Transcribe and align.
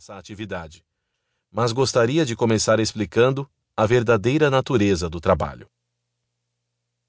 nessa 0.00 0.16
atividade, 0.16 0.82
mas 1.52 1.72
gostaria 1.72 2.24
de 2.24 2.34
começar 2.34 2.80
explicando 2.80 3.46
a 3.76 3.84
verdadeira 3.84 4.48
natureza 4.48 5.10
do 5.10 5.20
trabalho. 5.20 5.68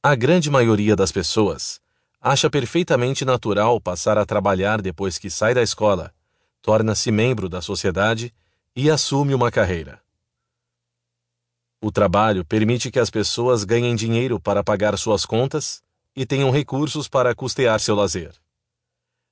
A 0.03 0.13
grande 0.13 0.49
maioria 0.49 0.93
das 0.93 1.09
pessoas 1.09 1.79
acha 2.19 2.49
perfeitamente 2.49 3.23
natural 3.23 3.79
passar 3.79 4.17
a 4.17 4.25
trabalhar 4.25 4.81
depois 4.81 5.17
que 5.17 5.29
sai 5.29 5.54
da 5.54 5.62
escola, 5.62 6.13
torna-se 6.62 7.13
membro 7.13 7.47
da 7.47 7.62
sociedade 7.62 8.35
e 8.75 8.92
assume 8.92 9.34
uma 9.34 9.50
carreira. 9.50 10.04
O 11.82 11.94
trabalho 11.94 12.44
permite 12.44 12.92
que 12.92 13.00
as 13.00 13.10
pessoas 13.10 13.64
ganhem 13.64 13.96
dinheiro 13.96 14.38
para 14.38 14.66
pagar 14.66 14.98
suas 14.98 15.26
contas 15.26 15.82
e 16.14 16.26
tenham 16.26 16.52
recursos 16.52 17.08
para 17.08 17.34
custear 17.34 17.80
seu 17.80 17.96
lazer. 17.96 18.34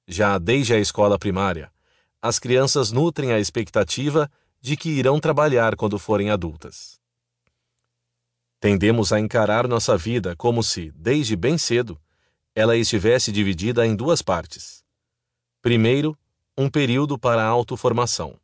Já 0.07 0.38
desde 0.38 0.73
a 0.73 0.80
escola 0.80 1.20
primária, 1.20 1.70
as 2.21 2.38
crianças 2.39 2.91
nutrem 2.91 3.31
a 3.31 3.39
expectativa 3.39 4.29
de 4.61 4.75
que 4.75 4.89
irão 4.89 5.20
trabalhar 5.20 5.75
quando 5.75 5.98
forem 5.98 6.30
adultas. 6.30 6.99
Tendemos 8.59 9.13
a 9.13 9.20
encarar 9.20 9.67
nossa 9.67 9.98
vida 9.98 10.35
como 10.35 10.61
se, 10.61 10.91
desde 10.91 11.35
bem 11.35 11.58
cedo, 11.58 11.99
ela 12.53 12.75
estivesse 12.75 13.31
dividida 13.31 13.85
em 13.88 13.95
duas 13.95 14.21
partes. 14.21 14.84
Primeiro, 15.61 16.17
um 16.58 16.70
período 16.70 17.17
para 17.17 17.41
a 17.41 17.47
autoformação. 17.47 18.38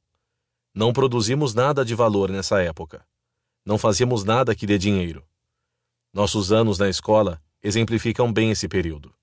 Não 0.74 0.94
produzimos 0.94 1.54
nada 1.54 1.84
de 1.84 1.94
valor 1.94 2.30
nessa 2.30 2.62
época. 2.62 3.06
Não 3.66 3.78
fazemos 3.78 4.24
nada 4.24 4.56
que 4.56 4.66
dê 4.66 4.78
dinheiro. 4.78 5.26
Nossos 6.14 6.54
anos 6.54 6.78
na 6.78 6.88
escola 6.88 7.42
exemplificam 7.62 8.32
bem 8.32 8.52
esse 8.52 8.70
período. 8.70 9.14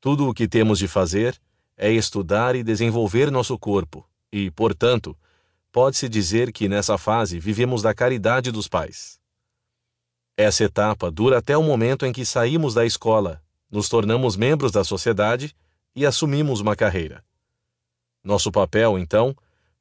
Tudo 0.00 0.28
o 0.28 0.34
que 0.34 0.46
temos 0.46 0.78
de 0.78 0.86
fazer 0.86 1.40
é 1.82 1.90
estudar 1.90 2.54
e 2.54 2.62
desenvolver 2.62 3.30
nosso 3.30 3.58
corpo, 3.58 4.06
e, 4.30 4.50
portanto, 4.50 5.16
pode-se 5.72 6.10
dizer 6.10 6.52
que 6.52 6.68
nessa 6.68 6.98
fase 6.98 7.40
vivemos 7.40 7.80
da 7.80 7.94
caridade 7.94 8.52
dos 8.52 8.68
pais. 8.68 9.18
Essa 10.36 10.64
etapa 10.64 11.10
dura 11.10 11.38
até 11.38 11.56
o 11.56 11.62
momento 11.62 12.04
em 12.04 12.12
que 12.12 12.26
saímos 12.26 12.74
da 12.74 12.84
escola, 12.84 13.42
nos 13.70 13.88
tornamos 13.88 14.36
membros 14.36 14.70
da 14.70 14.84
sociedade 14.84 15.56
e 15.96 16.04
assumimos 16.04 16.60
uma 16.60 16.76
carreira. 16.76 17.24
Nosso 18.22 18.52
papel, 18.52 18.98
então, 18.98 19.34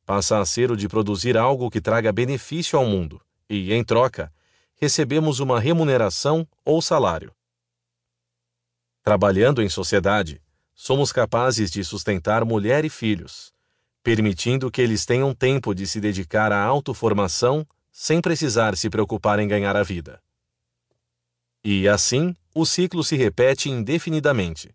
passa 0.06 0.40
a 0.40 0.46
ser 0.46 0.72
o 0.72 0.78
de 0.78 0.88
produzir 0.88 1.36
algo 1.36 1.70
que 1.70 1.82
traga 1.82 2.14
benefício 2.14 2.80
ao 2.80 2.86
mundo 2.86 3.22
e, 3.50 3.74
em 3.74 3.84
troca, 3.84 4.32
recebemos 4.76 5.42
uma 5.42 5.60
remuneração 5.60 6.48
ou 6.64 6.82
salário. 6.82 7.36
Trabalhando 9.04 9.62
em 9.62 9.68
sociedade, 9.68 10.42
somos 10.82 11.12
capazes 11.12 11.70
de 11.70 11.84
sustentar 11.84 12.46
mulher 12.46 12.86
e 12.86 12.90
filhos, 12.90 13.52
permitindo 14.02 14.72
que 14.72 14.82
eles 14.82 15.06
tenham 15.06 15.36
tempo 15.36 15.76
de 15.76 15.86
se 15.86 16.00
dedicar 16.00 16.54
à 16.54 16.64
autoformação 16.64 17.68
sem 17.92 18.22
precisar 18.22 18.78
se 18.78 18.90
preocupar 18.90 19.40
em 19.40 19.48
ganhar 19.48 19.76
a 19.76 19.84
vida. 19.84 20.24
E 21.62 21.86
assim, 21.86 22.34
o 22.56 22.66
ciclo 22.66 23.04
se 23.04 23.18
repete 23.18 23.70
indefinidamente. 23.70 24.74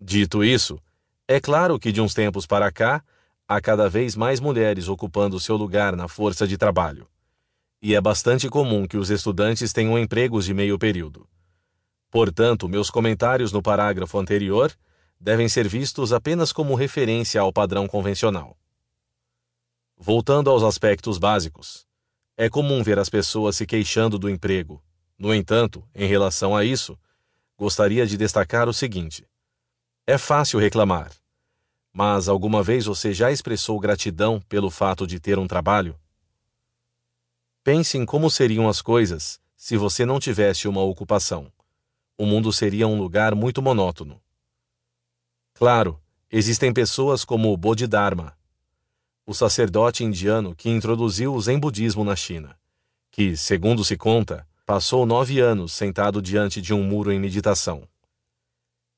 Dito 0.00 0.44
isso, 0.44 0.78
é 1.26 1.40
claro 1.40 1.76
que 1.76 1.90
de 1.90 2.00
uns 2.00 2.14
tempos 2.14 2.46
para 2.46 2.70
cá, 2.70 3.02
há 3.48 3.60
cada 3.60 3.90
vez 3.90 4.14
mais 4.14 4.38
mulheres 4.38 4.86
ocupando 4.86 5.40
seu 5.40 5.56
lugar 5.56 5.96
na 5.96 6.06
força 6.06 6.46
de 6.46 6.56
trabalho 6.56 7.08
e 7.82 7.94
é 7.94 8.00
bastante 8.00 8.48
comum 8.48 8.86
que 8.86 8.96
os 8.96 9.10
estudantes 9.10 9.70
tenham 9.70 9.98
empregos 9.98 10.46
de 10.46 10.54
meio 10.54 10.78
período. 10.78 11.28
Portanto, 12.14 12.68
meus 12.68 12.90
comentários 12.90 13.50
no 13.50 13.60
parágrafo 13.60 14.16
anterior 14.20 14.72
devem 15.18 15.48
ser 15.48 15.66
vistos 15.66 16.12
apenas 16.12 16.52
como 16.52 16.76
referência 16.76 17.40
ao 17.40 17.52
padrão 17.52 17.88
convencional. 17.88 18.56
Voltando 19.96 20.48
aos 20.48 20.62
aspectos 20.62 21.18
básicos, 21.18 21.88
é 22.36 22.48
comum 22.48 22.84
ver 22.84 23.00
as 23.00 23.08
pessoas 23.08 23.56
se 23.56 23.66
queixando 23.66 24.16
do 24.16 24.30
emprego. 24.30 24.80
No 25.18 25.34
entanto, 25.34 25.84
em 25.92 26.06
relação 26.06 26.54
a 26.54 26.64
isso, 26.64 26.96
gostaria 27.58 28.06
de 28.06 28.16
destacar 28.16 28.68
o 28.68 28.72
seguinte: 28.72 29.26
é 30.06 30.16
fácil 30.16 30.60
reclamar, 30.60 31.10
mas 31.92 32.28
alguma 32.28 32.62
vez 32.62 32.84
você 32.86 33.12
já 33.12 33.32
expressou 33.32 33.80
gratidão 33.80 34.40
pelo 34.42 34.70
fato 34.70 35.04
de 35.04 35.18
ter 35.18 35.36
um 35.36 35.48
trabalho? 35.48 35.98
Pense 37.64 37.98
em 37.98 38.06
como 38.06 38.30
seriam 38.30 38.68
as 38.68 38.80
coisas 38.80 39.40
se 39.56 39.76
você 39.76 40.06
não 40.06 40.20
tivesse 40.20 40.68
uma 40.68 40.80
ocupação. 40.80 41.52
O 42.16 42.24
mundo 42.24 42.52
seria 42.52 42.86
um 42.86 42.98
lugar 42.98 43.34
muito 43.34 43.60
monótono. 43.60 44.20
Claro, 45.54 46.00
existem 46.30 46.72
pessoas 46.72 47.24
como 47.24 47.52
o 47.52 47.56
Bodhidharma, 47.56 48.36
o 49.26 49.34
sacerdote 49.34 50.04
indiano 50.04 50.54
que 50.54 50.68
introduziu 50.68 51.34
o 51.34 51.40
Zen 51.40 51.58
budismo 51.58 52.04
na 52.04 52.14
China, 52.14 52.58
que, 53.10 53.36
segundo 53.36 53.84
se 53.84 53.96
conta, 53.96 54.46
passou 54.66 55.06
nove 55.06 55.40
anos 55.40 55.72
sentado 55.72 56.20
diante 56.20 56.60
de 56.60 56.72
um 56.74 56.82
muro 56.82 57.10
em 57.12 57.18
meditação. 57.18 57.88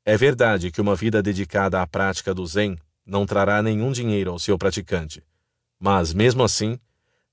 É 0.04 0.16
verdade 0.16 0.71
que 0.71 0.81
uma 0.81 0.94
vida 0.94 1.22
dedicada 1.22 1.81
à 1.81 1.87
prática 1.87 2.34
do 2.34 2.47
Zen 2.47 2.78
não 3.04 3.27
trará 3.27 3.62
nenhum 3.62 3.93
dinheiro 3.93 4.31
ao 4.31 4.38
seu 4.38 4.59
praticante, 4.59 5.22
mas, 5.78 6.12
mesmo 6.12 6.43
assim, 6.43 6.78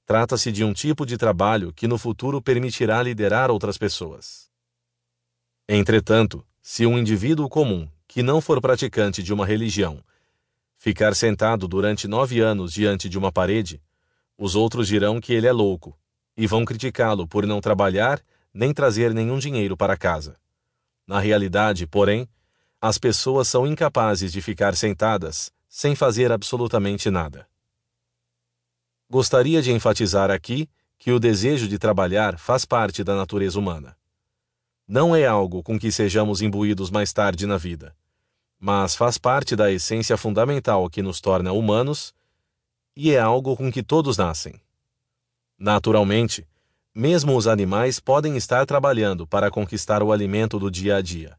Trata-se 0.05 0.51
de 0.51 0.65
um 0.65 0.73
tipo 0.73 1.05
de 1.05 1.17
trabalho 1.17 1.71
que 1.71 1.87
no 1.87 1.97
futuro 1.97 2.41
permitirá 2.41 3.01
liderar 3.01 3.49
outras 3.49 3.77
pessoas. 3.77 4.49
Entretanto, 5.67 6.45
se 6.61 6.85
um 6.85 6.97
indivíduo 6.97 7.47
comum, 7.47 7.87
que 8.07 8.21
não 8.21 8.41
for 8.41 8.59
praticante 8.59 9.23
de 9.23 9.33
uma 9.33 9.45
religião, 9.45 10.03
ficar 10.77 11.15
sentado 11.15 11.67
durante 11.67 12.07
nove 12.07 12.41
anos 12.41 12.73
diante 12.73 13.07
de 13.07 13.17
uma 13.17 13.31
parede, 13.31 13.81
os 14.37 14.55
outros 14.55 14.87
dirão 14.87 15.21
que 15.21 15.33
ele 15.33 15.47
é 15.47 15.51
louco 15.51 15.97
e 16.35 16.45
vão 16.45 16.65
criticá-lo 16.65 17.27
por 17.27 17.45
não 17.45 17.61
trabalhar 17.61 18.21
nem 18.53 18.73
trazer 18.73 19.13
nenhum 19.13 19.39
dinheiro 19.39 19.77
para 19.77 19.97
casa. 19.97 20.37
Na 21.07 21.19
realidade, 21.19 21.87
porém, 21.87 22.27
as 22.81 22.97
pessoas 22.97 23.47
são 23.47 23.65
incapazes 23.65 24.33
de 24.33 24.41
ficar 24.41 24.75
sentadas 24.75 25.51
sem 25.69 25.95
fazer 25.95 26.31
absolutamente 26.31 27.09
nada. 27.09 27.47
Gostaria 29.09 29.61
de 29.61 29.71
enfatizar 29.71 30.29
aqui 30.29 30.69
que 30.99 31.11
o 31.11 31.19
desejo 31.19 31.67
de 31.67 31.79
trabalhar 31.79 32.37
faz 32.37 32.65
parte 32.65 33.03
da 33.03 33.15
natureza 33.15 33.57
humana. 33.57 33.95
Não 34.87 35.15
é 35.15 35.25
algo 35.25 35.63
com 35.63 35.79
que 35.79 35.91
sejamos 35.91 36.41
imbuídos 36.41 36.89
mais 36.89 37.13
tarde 37.13 37.47
na 37.47 37.57
vida, 37.57 37.95
mas 38.59 38.95
faz 38.95 39.17
parte 39.17 39.55
da 39.55 39.71
essência 39.71 40.17
fundamental 40.17 40.89
que 40.89 41.01
nos 41.01 41.21
torna 41.21 41.53
humanos 41.53 42.13
e 42.95 43.11
é 43.11 43.19
algo 43.19 43.55
com 43.55 43.71
que 43.71 43.81
todos 43.81 44.17
nascem. 44.17 44.59
Naturalmente, 45.57 46.45
mesmo 46.93 47.35
os 47.35 47.47
animais 47.47 47.99
podem 47.99 48.35
estar 48.35 48.65
trabalhando 48.65 49.25
para 49.25 49.49
conquistar 49.49 50.03
o 50.03 50.11
alimento 50.11 50.59
do 50.59 50.69
dia 50.69 50.97
a 50.97 51.01
dia, 51.01 51.37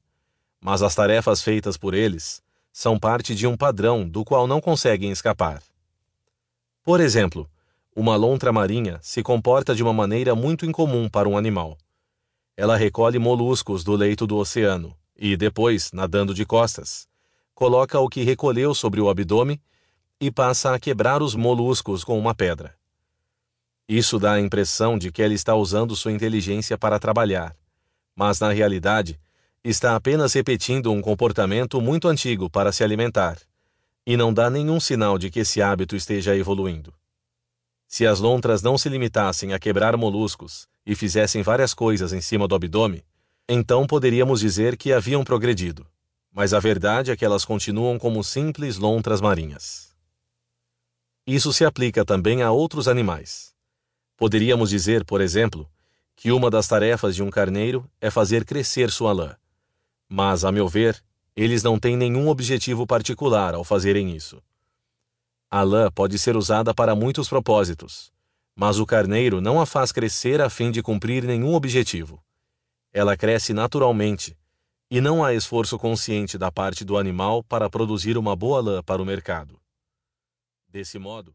mas 0.61 0.82
as 0.82 0.94
tarefas 0.94 1.43
feitas 1.43 1.76
por 1.76 1.93
eles 1.93 2.43
são 2.72 2.99
parte 2.99 3.34
de 3.34 3.47
um 3.47 3.56
padrão 3.56 4.09
do 4.09 4.25
qual 4.25 4.47
não 4.47 4.61
conseguem 4.61 5.11
escapar. 5.12 5.62
Por 6.82 7.00
exemplo, 7.00 7.49
uma 7.94 8.16
lontra 8.16 8.53
marinha 8.53 8.99
se 9.00 9.22
comporta 9.22 9.75
de 9.75 9.82
uma 9.82 9.93
maneira 9.93 10.34
muito 10.34 10.66
incomum 10.66 11.09
para 11.09 11.28
um 11.28 11.37
animal. 11.37 11.78
Ela 12.57 12.77
recolhe 12.77 13.19
moluscos 13.19 13.83
do 13.83 13.97
leito 13.97 14.27
do 14.27 14.37
oceano 14.37 14.97
e, 15.17 15.37
depois, 15.37 15.91
nadando 15.93 16.33
de 16.33 16.47
costas, 16.47 17.09
coloca 17.55 17.99
o 17.99 18.09
que 18.09 18.23
recolheu 18.23 18.75
sobre 18.75 19.01
o 19.01 19.09
abdômen 19.09 19.61
e 20.21 20.31
passa 20.31 20.73
a 20.73 20.79
quebrar 20.79 21.21
os 21.21 21.35
moluscos 21.35 22.05
com 22.05 22.17
uma 22.19 22.35
pedra. 22.35 22.77
Isso 23.89 24.19
dá 24.19 24.35
a 24.35 24.41
impressão 24.41 24.97
de 24.97 25.11
que 25.11 25.23
ela 25.23 25.35
está 25.35 25.55
usando 25.55 25.97
sua 25.97 26.13
inteligência 26.13 26.79
para 26.79 26.99
trabalhar, 26.99 27.57
mas 28.15 28.39
na 28.39 28.51
realidade 28.51 29.21
está 29.63 29.97
apenas 29.97 30.33
repetindo 30.33 30.93
um 30.93 31.03
comportamento 31.03 31.81
muito 31.81 32.07
antigo 32.07 32.49
para 32.49 32.71
se 32.71 32.85
alimentar, 32.85 33.37
e 34.07 34.17
não 34.17 34.33
dá 34.33 34.49
nenhum 34.49 34.79
sinal 34.79 35.19
de 35.19 35.29
que 35.31 35.41
esse 35.41 35.61
hábito 35.61 35.97
esteja 35.97 36.37
evoluindo. 36.37 36.95
Se 37.89 38.07
as 38.07 38.21
lontras 38.21 38.62
não 38.62 38.79
se 38.79 38.89
limitassem 38.89 39.53
a 39.53 39.59
quebrar 39.59 39.97
moluscos 39.97 40.69
e 40.87 40.95
fizessem 40.95 41.43
várias 41.43 41.73
coisas 41.73 42.13
em 42.13 42.21
cima 42.21 42.47
do 42.47 42.55
abdômen, 42.55 43.03
então 43.49 43.87
poderíamos 43.87 44.41
dizer 44.41 44.77
que 44.77 44.93
haviam 44.93 45.25
progredido. 45.25 45.87
Mas 46.33 46.53
a 46.53 46.59
verdade 46.59 47.11
é 47.11 47.17
que 47.17 47.25
elas 47.25 47.45
continuam 47.45 47.99
como 47.99 48.25
simples 48.25 48.77
lontras 48.77 49.21
marinhas. 49.21 49.95
Isso 51.27 51.53
se 51.53 51.65
aplica 51.65 52.05
também 52.05 52.43
a 52.43 52.51
outros 52.51 52.89
animais. 52.89 53.55
Poderíamos 54.17 54.71
dizer, 54.71 55.05
por 55.05 55.21
exemplo, 55.21 55.71
que 56.17 56.31
uma 56.31 56.51
das 56.51 56.69
tarefas 56.69 57.15
de 57.15 57.23
um 57.23 57.31
carneiro 57.31 57.89
é 58.01 58.11
fazer 58.11 58.45
crescer 58.45 58.91
sua 58.91 59.13
lã. 59.13 59.37
Mas, 60.09 60.45
a 60.45 60.53
meu 60.53 60.69
ver, 60.69 61.03
eles 61.37 61.63
não 61.63 61.79
têm 61.79 61.97
nenhum 61.97 62.29
objetivo 62.29 62.87
particular 62.87 63.55
ao 63.55 63.65
fazerem 63.65 64.15
isso. 64.15 64.43
A 65.51 65.63
lã 65.63 65.91
pode 65.91 66.19
ser 66.19 66.37
usada 66.37 66.75
para 66.75 66.95
muitos 66.95 67.29
propósitos, 67.29 68.13
mas 68.55 68.79
o 68.79 68.87
carneiro 68.87 69.41
não 69.41 69.61
a 69.61 69.67
faz 69.67 69.91
crescer 69.91 70.41
a 70.41 70.49
fim 70.49 70.71
de 70.71 70.83
cumprir 70.83 71.25
nenhum 71.25 71.55
objetivo. 71.55 72.23
Ela 72.93 73.17
cresce 73.17 73.53
naturalmente, 73.53 74.37
e 74.91 75.01
não 75.01 75.25
há 75.25 75.35
esforço 75.35 75.79
consciente 75.79 76.39
da 76.39 76.53
parte 76.53 76.85
do 76.85 76.97
animal 76.97 77.43
para 77.43 77.69
produzir 77.69 78.17
uma 78.17 78.37
boa 78.37 78.61
lã 78.61 78.83
para 78.83 79.03
o 79.03 79.05
mercado. 79.05 79.61
Desse 80.69 80.99
modo, 80.99 81.35